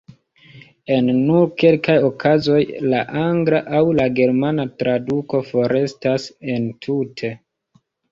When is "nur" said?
1.25-1.49